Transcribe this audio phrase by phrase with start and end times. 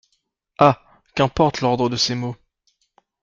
[0.57, 0.81] Ah!
[1.13, 2.35] qu’importe l’ordre de ces mots?...